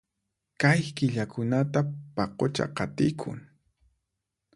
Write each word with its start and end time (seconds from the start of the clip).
Kay 0.61 0.81
killakunata 0.97 1.79
paqucha 2.15 2.65
qatikun 2.77 3.39